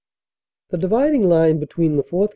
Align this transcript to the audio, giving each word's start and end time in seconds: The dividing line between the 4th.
The 0.71 0.79
dividing 0.79 1.29
line 1.29 1.59
between 1.59 1.95
the 1.95 2.01
4th. 2.03 2.29